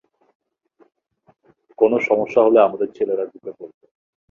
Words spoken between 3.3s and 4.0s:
ঢুকে পড়বে।